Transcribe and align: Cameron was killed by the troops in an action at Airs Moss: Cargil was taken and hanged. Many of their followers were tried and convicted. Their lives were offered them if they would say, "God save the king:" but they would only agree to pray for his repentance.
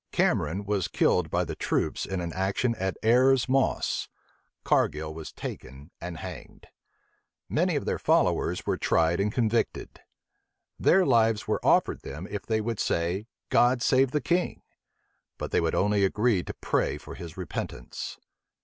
Cameron 0.11 0.65
was 0.65 0.87
killed 0.87 1.29
by 1.29 1.43
the 1.45 1.53
troops 1.53 2.07
in 2.07 2.21
an 2.21 2.33
action 2.33 2.73
at 2.79 2.97
Airs 3.03 3.47
Moss: 3.47 4.09
Cargil 4.65 5.13
was 5.13 5.31
taken 5.31 5.91
and 6.01 6.17
hanged. 6.17 6.65
Many 7.47 7.75
of 7.75 7.85
their 7.85 7.99
followers 7.99 8.65
were 8.65 8.77
tried 8.77 9.19
and 9.19 9.31
convicted. 9.31 9.99
Their 10.79 11.05
lives 11.05 11.47
were 11.47 11.63
offered 11.63 12.01
them 12.01 12.27
if 12.31 12.47
they 12.47 12.61
would 12.61 12.79
say, 12.79 13.27
"God 13.49 13.83
save 13.83 14.09
the 14.09 14.21
king:" 14.21 14.63
but 15.37 15.51
they 15.51 15.61
would 15.61 15.75
only 15.75 16.03
agree 16.03 16.41
to 16.45 16.53
pray 16.55 16.97
for 16.97 17.13
his 17.13 17.37
repentance. 17.37 18.17